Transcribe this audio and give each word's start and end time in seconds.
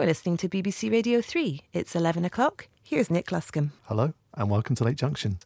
You're 0.00 0.06
listening 0.06 0.38
to 0.38 0.48
BBC 0.48 0.90
Radio 0.90 1.20
3. 1.20 1.60
It's 1.74 1.94
11 1.94 2.24
o'clock. 2.24 2.68
Here's 2.82 3.10
Nick 3.10 3.26
Luscombe. 3.26 3.72
Hello, 3.82 4.14
and 4.32 4.48
welcome 4.48 4.74
to 4.76 4.84
Late 4.84 4.96
Junction. 4.96 5.38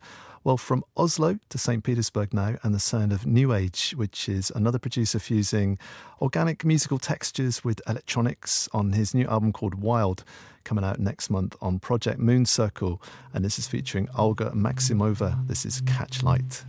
Well, 0.44 0.56
from 0.56 0.84
Oslo 0.96 1.40
to 1.48 1.58
St. 1.58 1.82
Petersburg 1.82 2.32
now, 2.32 2.54
and 2.62 2.72
the 2.72 2.78
sound 2.78 3.12
of 3.12 3.22
Nuage, 3.22 3.96
which 3.96 4.28
is 4.28 4.52
another 4.54 4.78
producer 4.78 5.18
fusing 5.18 5.76
organic 6.22 6.64
musical 6.64 7.00
textures 7.00 7.64
with 7.64 7.82
electronics 7.88 8.68
on 8.72 8.92
his 8.92 9.12
new 9.12 9.26
album 9.26 9.52
called 9.52 9.74
Wild, 9.74 10.22
coming 10.62 10.84
out 10.84 11.00
next 11.00 11.30
month 11.30 11.56
on 11.60 11.80
Project 11.80 12.20
Mooncircle. 12.20 13.02
And 13.32 13.44
this 13.44 13.58
is 13.58 13.66
featuring 13.66 14.08
Olga 14.16 14.52
Maximova. 14.52 15.48
This 15.48 15.66
is 15.66 15.80
Catch 15.80 16.22
Light. 16.22 16.64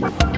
Bye. 0.00 0.35